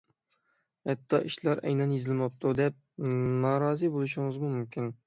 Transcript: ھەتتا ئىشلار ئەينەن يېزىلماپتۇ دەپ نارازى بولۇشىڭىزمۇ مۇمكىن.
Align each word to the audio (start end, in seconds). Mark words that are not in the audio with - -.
ھەتتا 0.91 1.19
ئىشلار 1.27 1.61
ئەينەن 1.67 1.93
يېزىلماپتۇ 1.97 2.57
دەپ 2.63 2.81
نارازى 3.47 3.97
بولۇشىڭىزمۇ 3.99 4.55
مۇمكىن. 4.59 4.95